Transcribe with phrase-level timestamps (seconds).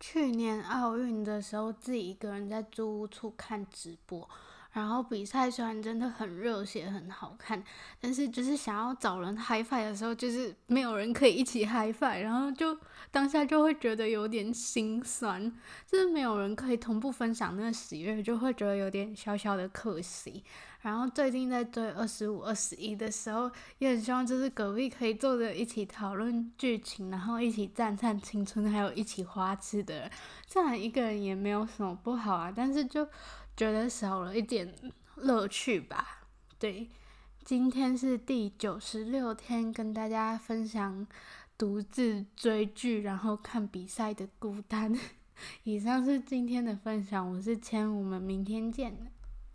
[0.00, 4.26] 去年奥运的时候，自己一个人在租屋处看直播。
[4.72, 7.60] 然后比赛虽然真的很热血、很好看，
[8.00, 12.78] 但是就是想要找人嗨翻的时候，就是没有人可以一起嗨翻然后就
[13.10, 15.52] 当下就会觉得有点心酸，
[15.86, 20.44] 就是没有人可以同步分享那个喜悦，就会觉得有点小小的可惜。
[20.82, 30.10] 然后最近在追二十五、二十一的时候，也很希望就是隔壁可以坐着一起讨论剧情，然后一起赞叹青春，还有一起花痴的人。
[30.46, 33.04] 这样一个人也没有什么不好啊，但是就。
[33.60, 34.74] 觉得少了一点
[35.16, 36.22] 乐趣吧。
[36.58, 36.88] 对，
[37.44, 41.06] 今天是第九十六天，跟大家分享
[41.58, 44.98] 独自追剧然后看比赛的孤单。
[45.64, 49.12] 以上是今天的分享，我是千，我们明天见。